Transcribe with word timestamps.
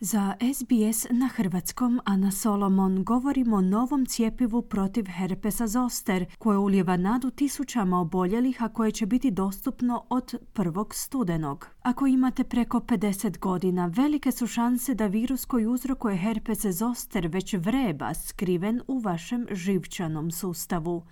Za 0.00 0.34
SBS 0.54 1.06
na 1.10 1.28
hrvatskom 1.28 2.00
Ana 2.04 2.30
Solomon 2.30 3.04
govorimo 3.04 3.56
o 3.56 3.60
novom 3.60 4.06
cijepivu 4.06 4.62
protiv 4.62 5.04
herpesa 5.08 5.66
zoster 5.66 6.26
koje 6.38 6.58
uljeva 6.58 6.96
nadu 6.96 7.30
tisućama 7.30 8.00
oboljelih, 8.00 8.62
a 8.62 8.68
koje 8.68 8.90
će 8.90 9.06
biti 9.06 9.30
dostupno 9.30 10.04
od 10.08 10.34
prvog 10.52 10.94
studenog. 10.94 11.68
Ako 11.82 12.06
imate 12.06 12.44
preko 12.44 12.80
50 12.80 13.38
godina, 13.38 13.86
velike 13.86 14.32
su 14.32 14.46
šanse 14.46 14.94
da 14.94 15.06
virus 15.06 15.44
koji 15.44 15.66
uzrokuje 15.66 16.16
herpes 16.16 16.66
zoster 16.66 17.26
već 17.26 17.54
vreba 17.54 18.14
skriven 18.14 18.80
u 18.88 18.98
vašem 18.98 19.46
živčanom 19.50 20.30
sustavu. 20.30 21.02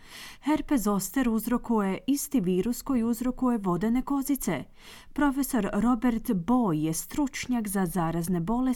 Herpes 0.40 0.80
zoster 0.82 1.28
uzrokuje 1.28 1.98
isti 2.06 2.40
virus 2.40 2.82
koji 2.82 3.02
uzrokuje 3.02 3.58
vodene 3.58 4.02
kozice. 4.02 4.64
Profesor 5.12 5.70
Robert 5.72 6.30
Boy 6.30 6.72
je 6.72 6.92
stručnjak 6.92 7.68
za 7.68 7.86
zarazne 7.86 8.40
bolesti 8.40 8.73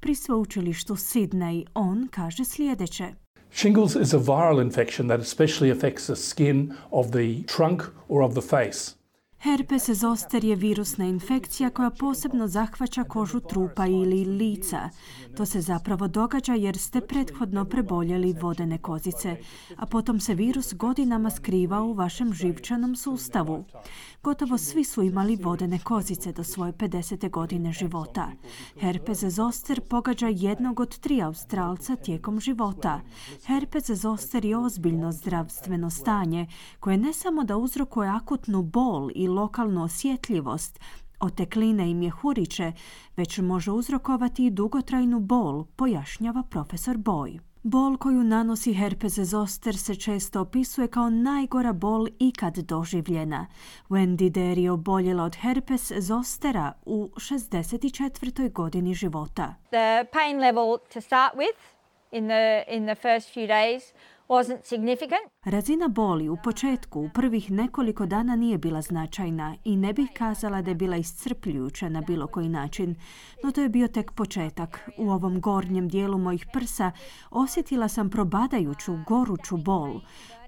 pri 0.00 0.14
sveučilištu 0.14 0.96
Sydney. 0.96 1.66
On 1.74 2.08
kaže 2.10 2.44
sljedeće. 2.44 3.14
Shingles 3.50 3.96
is 3.96 4.14
a 4.14 4.18
viral 4.18 4.60
infection 4.60 5.08
that 5.08 5.20
especially 5.20 5.70
affects 5.70 6.06
the 6.06 6.16
skin 6.16 6.72
of 6.90 7.10
the 7.10 7.42
trunk 7.46 7.82
or 8.08 8.22
of 8.22 8.32
the 8.32 8.42
face. 8.42 8.94
Herpes 9.44 9.90
zoster 9.90 10.44
je 10.44 10.56
virusna 10.56 11.04
infekcija 11.04 11.70
koja 11.70 11.90
posebno 11.90 12.48
zahvaća 12.48 13.04
kožu 13.04 13.40
trupa 13.40 13.86
ili 13.86 14.24
lica. 14.24 14.90
To 15.36 15.46
se 15.46 15.60
zapravo 15.60 16.08
događa 16.08 16.54
jer 16.54 16.78
ste 16.78 17.00
prethodno 17.00 17.64
preboljeli 17.64 18.36
vodene 18.40 18.78
kozice, 18.78 19.36
a 19.76 19.86
potom 19.86 20.20
se 20.20 20.34
virus 20.34 20.74
godinama 20.74 21.30
skriva 21.30 21.82
u 21.82 21.92
vašem 21.92 22.32
živčanom 22.32 22.96
sustavu. 22.96 23.64
Gotovo 24.22 24.58
svi 24.58 24.84
su 24.84 25.02
imali 25.02 25.36
vodene 25.36 25.78
kozice 25.78 26.32
do 26.32 26.44
svoje 26.44 26.72
50. 26.72 27.30
godine 27.30 27.72
života. 27.72 28.30
Herpes 28.80 29.24
zoster 29.24 29.80
pogađa 29.80 30.26
jednog 30.28 30.80
od 30.80 30.98
tri 30.98 31.22
Australca 31.22 31.96
tijekom 31.96 32.40
života. 32.40 33.00
Herpes 33.46 33.90
zoster 33.90 34.44
je 34.44 34.56
ozbiljno 34.56 35.12
zdravstveno 35.12 35.90
stanje 35.90 36.46
koje 36.80 36.96
ne 36.96 37.12
samo 37.12 37.44
da 37.44 37.56
uzrokuje 37.56 38.08
akutnu 38.08 38.62
bol 38.62 39.10
i 39.14 39.33
lokalnu 39.34 39.84
osjetljivost, 39.84 40.80
otekline 41.20 41.90
i 41.90 41.94
mjehuriće, 41.94 42.72
već 43.16 43.38
može 43.38 43.70
uzrokovati 43.70 44.46
i 44.46 44.50
dugotrajnu 44.50 45.20
bol, 45.20 45.64
pojašnjava 45.76 46.42
profesor 46.42 46.96
Boy. 46.96 47.40
Bol 47.62 47.96
koju 47.96 48.24
nanosi 48.24 48.74
herpes 48.74 49.18
zoster 49.18 49.76
se 49.76 49.94
često 49.94 50.40
opisuje 50.40 50.88
kao 50.88 51.10
najgora 51.10 51.72
bol 51.72 52.06
ikad 52.18 52.58
doživljena. 52.58 53.46
Wendy 53.88 54.28
Dare 54.28 54.62
je 54.62 54.70
oboljela 54.70 55.24
od 55.24 55.36
herpes 55.36 55.92
zostera 55.98 56.72
u 56.86 57.10
64. 57.16 58.52
godini 58.52 58.94
života. 58.94 59.54
The 59.70 60.04
pain 60.12 60.38
level 60.38 60.78
to 60.92 61.00
start 61.00 61.34
with 61.34 61.58
in 62.10 62.24
the, 62.24 62.64
in 62.68 62.86
the 62.86 62.94
first 62.94 63.34
few 63.34 63.46
days 63.46 63.82
wasn't 64.28 64.58
significant. 64.62 65.22
Razina 65.44 65.88
boli 65.88 66.28
u 66.28 66.36
početku 66.44 67.00
u 67.00 67.08
prvih 67.14 67.50
nekoliko 67.50 68.06
dana 68.06 68.36
nije 68.36 68.58
bila 68.58 68.82
značajna 68.82 69.56
i 69.64 69.76
ne 69.76 69.92
bih 69.92 70.08
kazala 70.16 70.62
da 70.62 70.70
je 70.70 70.74
bila 70.74 70.96
iscrpljujuća 70.96 71.88
na 71.88 72.00
bilo 72.00 72.26
koji 72.26 72.48
način, 72.48 72.94
no 73.44 73.50
to 73.52 73.60
je 73.60 73.68
bio 73.68 73.88
tek 73.88 74.12
početak. 74.12 74.90
U 74.98 75.10
ovom 75.10 75.40
gornjem 75.40 75.88
dijelu 75.88 76.18
mojih 76.18 76.46
prsa 76.52 76.92
osjetila 77.30 77.88
sam 77.88 78.10
probadajuću, 78.10 78.98
goruću 79.06 79.56
bol. 79.56 80.00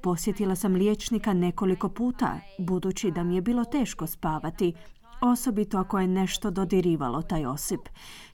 Posjetila 0.03 0.55
sam 0.55 0.75
liječnika 0.75 1.33
nekoliko 1.33 1.89
puta, 1.89 2.41
budući 2.59 3.11
da 3.11 3.25
mi 3.25 3.35
je 3.35 3.41
bilo 3.41 3.65
teško 3.65 4.07
spavati, 4.07 4.75
osobito 5.21 5.79
ako 5.79 5.99
je 5.99 6.09
nešto 6.09 6.51
dodirivalo 6.51 7.23
taj 7.23 7.47
osip. 7.47 7.81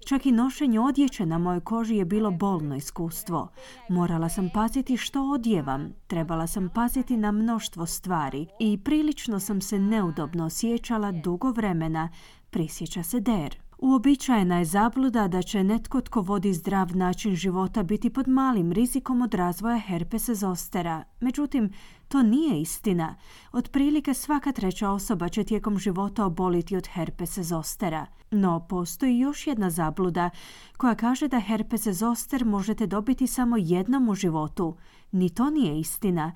Čak 0.09 0.27
i 0.27 0.33
nošenje 0.33 0.81
odjeće 0.81 1.27
na 1.27 1.39
mojoj 1.39 1.61
koži 1.61 1.97
je 1.97 2.05
bilo 2.05 2.31
bolno 2.31 2.77
iskustvo. 2.77 3.49
Morala 3.89 4.29
sam 4.29 4.51
paziti 4.55 4.97
što 4.97 5.31
odjevam, 5.31 5.93
trebala 6.07 6.47
sam 6.47 6.69
paziti 6.69 7.17
na 7.17 7.33
mnoštvo 7.33 7.87
stvari 7.87 8.47
i 8.61 8.79
prilično 8.79 9.41
sam 9.41 9.61
se 9.61 9.79
neudobno 9.79 10.45
osjećala 10.45 11.13
dugo 11.13 11.51
vremena, 11.51 12.09
prisjeća 12.51 13.03
se 13.03 13.21
Der. 13.21 13.62
Uobičajena 13.83 14.59
je 14.59 14.65
zabluda 14.65 15.29
da 15.29 15.43
će 15.43 15.65
netko 15.65 16.01
tko 16.01 16.21
vodi 16.21 16.53
zdrav 16.53 16.97
način 16.97 17.37
života 17.37 17.83
biti 17.83 18.11
pod 18.11 18.29
malim 18.29 18.73
rizikom 18.73 19.23
od 19.23 19.35
razvoja 19.35 19.79
herpesa 19.79 20.35
zostera. 20.35 21.05
Međutim, 21.21 21.73
to 22.09 22.23
nije 22.23 22.61
istina. 22.61 23.15
Otprilike 23.53 24.15
svaka 24.15 24.53
treća 24.53 24.91
osoba 24.91 25.29
će 25.29 25.45
tijekom 25.45 25.79
života 25.79 26.25
oboliti 26.25 26.77
od 26.77 26.87
herpesa 26.87 27.43
zostera. 27.43 28.07
No, 28.31 28.67
postoji 28.69 29.19
još 29.19 29.47
jedna 29.47 29.71
zabluda 29.71 30.31
koja 30.77 30.95
kaže 30.95 31.29
da 31.29 31.41
herpes 31.41 31.87
zoster 31.87 32.45
možete 32.45 32.87
dobiti 32.87 33.27
samo 33.27 33.57
jednom 33.57 34.09
u 34.09 34.15
životu. 34.15 34.77
Ni 35.13 35.31
to 35.31 35.51
nije 35.51 35.81
istina. 35.81 36.33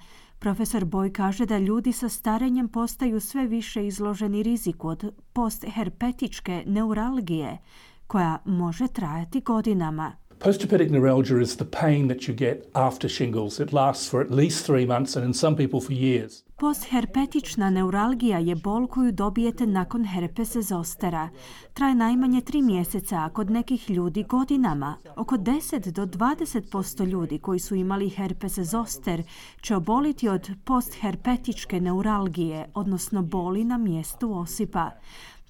Profesor 0.47 0.85
Boj 0.85 1.13
kaže 1.13 1.47
da 1.47 1.59
ljudi 1.59 1.93
sa 1.93 2.09
starenjem 2.09 2.69
postaju 2.69 3.21
sve 3.21 3.47
više 3.47 3.87
izloženi 3.87 4.43
riziku 4.43 4.89
od 4.89 5.15
postherpetičke 5.33 6.65
neuralgije, 6.67 7.59
koja 8.07 8.39
može 8.45 8.89
trajati 8.89 9.41
godinama. 9.41 10.13
Postherpetic 10.39 10.91
neuralgia 10.91 11.41
is 11.41 11.57
the 11.57 11.65
pain 11.65 12.09
that 12.09 12.29
you 12.29 12.35
get 12.35 12.69
after 12.75 13.09
shingles. 13.09 13.59
It 13.59 13.73
lasts 13.73 14.09
for 14.09 14.21
at 14.21 14.31
least 14.31 14.67
three 14.67 14.87
months 14.87 15.17
and 15.17 15.25
in 15.25 15.33
some 15.33 15.57
people 15.57 15.81
for 15.81 15.93
years. 15.93 16.43
Postherpetična 16.57 17.71
neuralgija 17.71 18.39
je 18.39 18.55
bol 18.55 18.87
koju 18.87 19.13
dobijete 19.13 19.67
nakon 19.67 20.05
herpesa 20.05 20.63
zostera. 20.63 21.29
Traje 21.75 21.95
najmanje 21.95 22.41
tri 22.41 22.63
mjeseca, 22.63 23.17
a 23.17 23.29
kod 23.29 23.51
nekih 23.51 23.91
ljudi 23.91 24.23
godinama. 24.23 24.97
Oko 25.17 25.37
10 25.37 25.91
do 25.91 26.07
20% 26.07 27.07
ljudi 27.07 27.39
koji 27.39 27.59
su 27.59 27.75
imali 27.75 28.09
herpes 28.09 28.59
zoster 28.59 29.23
će 29.61 29.77
oboliti 29.77 30.29
od 30.29 30.51
postherpetičke 30.65 31.81
neuralgije, 31.81 32.71
odnosno 32.75 33.23
boli 33.23 33.65
na 33.65 33.79
mjestu 33.79 34.39
osipa 34.39 34.91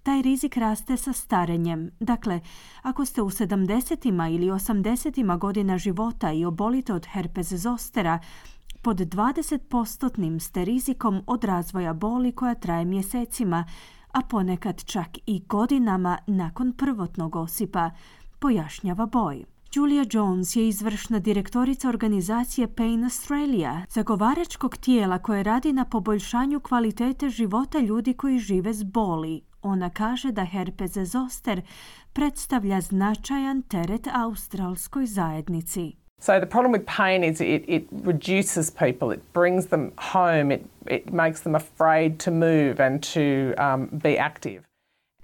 taj 0.07 0.23
rizik 0.23 0.57
raste 0.57 0.97
sa 0.97 1.13
starenjem. 1.13 1.91
Dakle, 2.01 2.41
ako 2.83 3.05
ste 3.05 3.23
u 3.23 3.31
70. 3.31 4.35
ili 4.35 4.47
80. 4.47 5.39
godina 5.39 5.79
života 5.79 6.33
i 6.33 6.45
obolite 6.45 6.93
od 6.93 7.07
herpes 7.07 7.53
zostera, 7.53 8.19
pod 8.83 8.97
20% 8.97 10.41
ste 10.41 10.65
rizikom 10.65 11.23
od 11.27 11.45
razvoja 11.45 11.93
boli 11.93 12.33
koja 12.33 12.55
traje 12.55 12.85
mjesecima, 12.85 13.65
a 14.13 14.21
ponekad 14.21 14.85
čak 14.85 15.09
i 15.27 15.43
godinama 15.49 16.19
nakon 16.27 16.73
prvotnog 16.73 17.37
osipa, 17.37 17.91
pojašnjava 18.39 19.07
Boj. 19.07 19.45
Julia 19.75 20.05
Jones 20.13 20.57
je 20.57 20.69
izvršna 20.69 21.19
direktorica 21.19 21.89
organizacije 21.89 22.75
Pain 22.75 23.05
Australia, 23.05 23.83
zagovaračkog 23.89 24.77
tijela 24.77 25.19
koje 25.19 25.43
radi 25.43 25.73
na 25.73 25.85
poboljšanju 25.85 26.61
kvalitete 26.61 27.29
života 27.29 27.79
ljudi 27.79 28.15
koji 28.15 28.39
žive 28.39 28.75
s 28.75 28.83
boli, 28.83 29.43
ona 29.67 29.91
kaže 29.91 30.33
da 30.33 30.45
herpes 30.45 30.97
zoster 30.97 31.63
predstavlja 32.13 32.81
značajan 32.81 33.63
teret 33.63 34.07
australskoj 34.07 35.07
zajednici. 35.07 35.93
So 36.19 36.41
the 36.41 36.47
problem 36.47 36.73
with 36.73 36.87
pain 36.97 37.25
is 37.25 37.41
it, 37.41 37.65
it 37.69 37.85
reduces 38.05 38.71
people, 38.71 39.15
it 39.15 39.21
brings 39.35 39.67
them 39.67 39.93
home, 40.13 40.55
it, 40.55 40.63
it 40.87 41.13
makes 41.13 41.41
them 41.41 41.55
afraid 41.55 42.19
to 42.19 42.31
move 42.31 42.81
and 42.81 43.03
to 43.03 43.55
um, 43.59 43.89
be 43.93 44.19
active. 44.19 44.63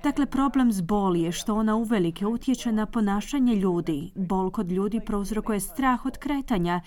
Dakle, 0.02 0.26
problem 0.26 0.72
s 0.72 0.80
boli 0.80 1.20
je 1.22 1.32
što 1.32 1.54
ona 1.54 1.76
uvelike 1.76 2.26
utječe 2.26 2.72
na 2.72 2.86
ponašanje 2.86 3.54
ljudi. 3.54 4.10
Bol 4.14 4.50
kod 4.50 4.70
ljudi 4.70 5.00
prouzrokuje 5.06 5.60
strah 5.60 6.06
od 6.06 6.18
kretanja 6.18 6.80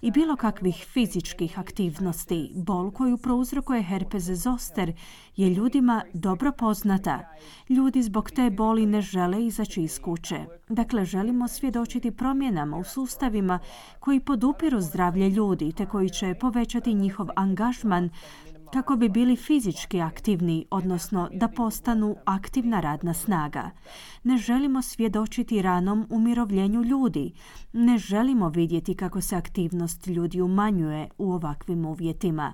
i 0.00 0.10
bilo 0.10 0.36
kakvih 0.36 0.86
fizičkih 0.92 1.58
aktivnosti. 1.58 2.52
Bol 2.54 2.90
koju 2.90 3.18
prouzrokuje 3.18 3.82
herpes 3.82 4.22
zoster 4.22 4.92
je 5.36 5.50
ljudima 5.50 6.02
dobro 6.12 6.52
poznata. 6.52 7.20
Ljudi 7.68 8.02
zbog 8.02 8.30
te 8.30 8.50
boli 8.50 8.86
ne 8.86 9.02
žele 9.02 9.46
izaći 9.46 9.82
iz 9.82 10.00
kuće. 10.00 10.44
Dakle, 10.68 11.04
želimo 11.04 11.48
svjedočiti 11.48 12.10
promjenama 12.10 12.76
u 12.76 12.84
sustavima 12.84 13.58
koji 14.00 14.20
podupiru 14.20 14.80
zdravlje 14.80 15.30
ljudi 15.30 15.72
te 15.72 15.86
koji 15.86 16.10
će 16.10 16.34
povećati 16.40 16.94
njihov 16.94 17.28
angažman 17.36 18.10
kako 18.72 18.96
bi 18.96 19.08
bili 19.08 19.36
fizički 19.36 20.00
aktivni, 20.00 20.66
odnosno 20.70 21.28
da 21.32 21.48
postanu 21.48 22.16
aktivna 22.24 22.80
radna 22.80 23.14
snaga. 23.14 23.70
Ne 24.24 24.36
želimo 24.36 24.82
svjedočiti 24.82 25.62
ranom 25.62 26.06
umirovljenju 26.10 26.82
ljudi. 26.82 27.32
Ne 27.72 27.98
želimo 27.98 28.48
vidjeti 28.48 28.94
kako 28.94 29.20
se 29.20 29.36
aktivnost 29.36 30.06
ljudi 30.06 30.40
umanjuje 30.40 31.08
u 31.18 31.32
ovakvim 31.32 31.84
uvjetima. 31.84 32.52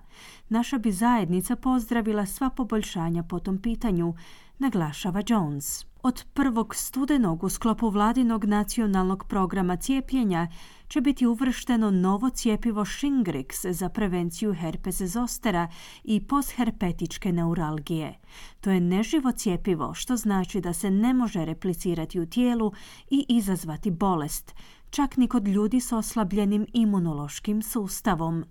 Naša 0.49 0.79
bi 0.79 0.93
zajednica 0.93 1.57
pozdravila 1.57 2.27
sva 2.27 2.51
poboljšanja 2.51 3.23
po 3.23 3.39
tom 3.39 3.59
pitanju, 3.63 4.15
naglašava 4.59 5.23
Jones. 5.27 5.87
Od 6.03 6.25
prvog 6.35 6.75
studenog 6.75 7.45
u 7.45 7.49
sklopu 7.49 7.91
vladinog 7.91 8.45
nacionalnog 8.45 9.25
programa 9.29 9.77
cijepljenja 9.77 10.49
će 10.89 11.01
biti 11.01 11.27
uvršteno 11.27 11.91
novo 11.91 12.31
cijepivo 12.31 12.85
Shingrix 12.85 13.73
za 13.73 13.89
prevenciju 13.89 14.55
herpes 14.55 15.03
zostera 15.03 15.69
i 16.05 16.27
postherpetičke 16.27 17.33
neuralgije. 17.33 18.19
To 18.61 18.71
je 18.71 18.81
neživo 18.81 19.33
cijepivo, 19.33 19.95
što 19.95 20.17
znači 20.17 20.61
da 20.61 20.73
se 20.73 20.91
ne 20.91 21.15
može 21.15 21.45
replicirati 21.45 22.21
u 22.21 22.27
tijelu 22.27 22.73
i 23.11 23.27
izazvati 23.29 23.91
bolest, 23.91 24.55
čak 24.91 25.17
ni 25.17 25.29
kod 25.29 25.49
ljudi 25.49 25.81
s 25.81 25.93
oslabljenim 25.93 26.67
imunološkim 26.73 27.63
sustavom. 27.63 28.45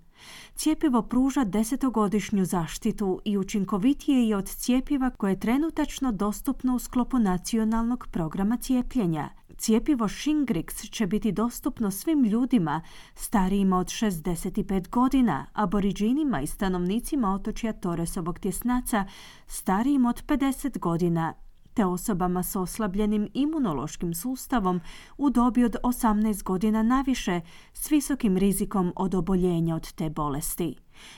Cijepivo 0.54 1.02
pruža 1.02 1.44
desetogodišnju 1.44 2.44
zaštitu 2.44 3.20
i 3.24 3.38
učinkovitije 3.38 4.28
je 4.28 4.36
od 4.36 4.48
cijepiva 4.48 5.10
koje 5.10 5.32
je 5.32 5.40
trenutačno 5.40 6.12
dostupno 6.12 6.74
u 6.74 6.78
sklopu 6.78 7.18
nacionalnog 7.18 8.06
programa 8.10 8.56
cijepljenja. 8.56 9.28
Cijepivo 9.58 10.08
Shingrix 10.08 10.90
će 10.90 11.06
biti 11.06 11.32
dostupno 11.32 11.90
svim 11.90 12.24
ljudima 12.24 12.82
starijima 13.14 13.78
od 13.78 13.86
65 13.86 14.88
godina, 14.88 15.46
aboriđinima 15.52 16.40
i 16.40 16.46
stanovnicima 16.46 17.34
otočja 17.34 17.72
Toresovog 17.72 18.38
tjesnaca 18.38 19.04
starijim 19.46 20.06
od 20.06 20.24
50 20.26 20.78
godina 20.78 21.34
te 21.78 21.86
osobama 21.86 22.42
s 22.42 22.56
oslabljenim 22.56 23.28
imunološkim 23.34 24.14
sustavom 24.14 24.80
u 25.18 25.30
dobi 25.30 25.64
od 25.64 25.76
18 25.82 26.42
godina 26.42 26.82
naviše 26.82 27.40
s 27.72 27.90
visokim 27.90 28.36
rizikom 28.36 28.92
od 28.96 29.14
oboljenja 29.14 29.76
od 29.76 29.92
te 29.92 30.10
bolesti. 30.10 30.76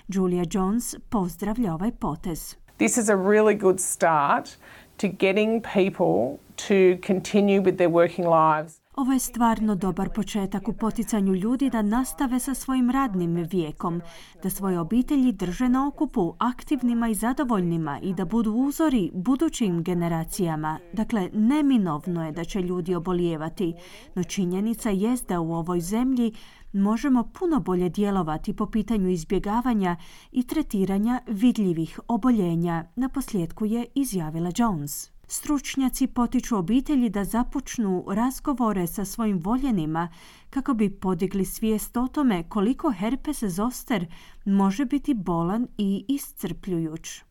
Julia 0.08 0.44
Jones 0.50 0.94
pozdravlja 1.08 1.74
ovaj 1.74 1.90
potez. 1.92 2.56
This 2.76 2.96
is 2.96 3.08
a 3.08 3.14
really 3.14 3.60
good 3.60 3.80
start 3.80 4.48
to 4.96 5.06
getting 5.06 5.62
people 5.74 6.38
to 6.56 7.06
continue 7.06 7.60
with 7.62 7.76
their 7.76 7.90
working 7.90 8.28
lives. 8.28 8.80
Ovo 9.00 9.12
je 9.12 9.18
stvarno 9.18 9.74
dobar 9.74 10.08
početak 10.14 10.68
u 10.68 10.72
poticanju 10.72 11.34
ljudi 11.34 11.70
da 11.70 11.82
nastave 11.82 12.38
sa 12.38 12.54
svojim 12.54 12.90
radnim 12.90 13.34
vijekom, 13.34 14.00
da 14.42 14.50
svoje 14.50 14.78
obitelji 14.78 15.32
drže 15.32 15.68
na 15.68 15.88
okupu 15.88 16.34
aktivnima 16.38 17.08
i 17.08 17.14
zadovoljnima 17.14 18.00
i 18.02 18.14
da 18.14 18.24
budu 18.24 18.52
uzori 18.52 19.10
budućim 19.14 19.82
generacijama. 19.82 20.78
Dakle, 20.92 21.30
neminovno 21.32 22.26
je 22.26 22.32
da 22.32 22.44
će 22.44 22.62
ljudi 22.62 22.94
obolijevati, 22.94 23.74
no 24.14 24.24
činjenica 24.24 24.90
jest 24.90 25.28
da 25.28 25.40
u 25.40 25.52
ovoj 25.52 25.80
zemlji 25.80 26.32
možemo 26.72 27.30
puno 27.38 27.60
bolje 27.60 27.88
djelovati 27.88 28.56
po 28.56 28.66
pitanju 28.66 29.08
izbjegavanja 29.08 29.96
i 30.32 30.42
tretiranja 30.42 31.20
vidljivih 31.26 32.00
oboljenja, 32.08 32.84
na 32.96 33.08
posljedku 33.08 33.66
je 33.66 33.86
izjavila 33.94 34.50
Jones. 34.56 35.19
Stručnjaci 35.32 36.06
potiču 36.06 36.56
obitelji 36.56 37.08
da 37.08 37.24
započnu 37.24 38.04
razgovore 38.08 38.86
sa 38.86 39.04
svojim 39.04 39.38
voljenima 39.38 40.08
kako 40.50 40.74
bi 40.74 40.90
podigli 40.90 41.44
svijest 41.44 41.96
o 41.96 42.08
tome 42.08 42.48
koliko 42.48 42.92
herpes 42.92 43.42
zoster 43.42 44.06
može 44.44 44.84
biti 44.84 45.14
bolan 45.14 45.66
i 45.78 46.04
iscrpljujuć. 46.08 47.22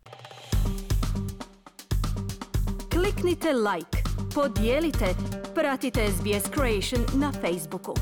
Kliknite 2.94 3.54
like, 3.54 3.98
podijelite, 4.36 5.16
pratite 5.56 6.08
SBS 6.12 6.52
Creation 6.54 7.22
na 7.22 7.32
Facebooku. 7.32 7.94